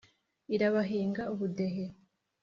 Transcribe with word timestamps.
irabahinga 0.55 1.23
ubudehe, 1.33 1.85